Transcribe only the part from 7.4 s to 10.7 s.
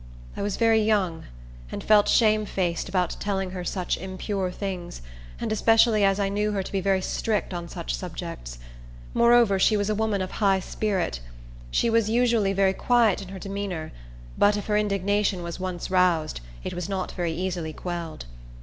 on such subjects. Moreover, she was a woman of a high